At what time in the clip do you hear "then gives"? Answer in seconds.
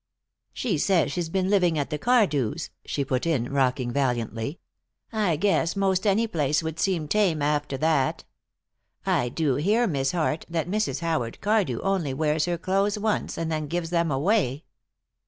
13.51-13.91